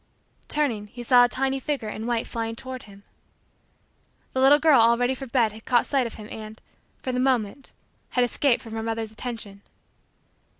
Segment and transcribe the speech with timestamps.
[0.47, 3.03] Turning, he saw a tiny figure in white flying toward him.
[4.33, 6.59] The little girl, all ready for bed, had caught sight of him and,
[7.03, 7.71] for the moment,
[8.17, 9.61] had escaped from her mother's attention.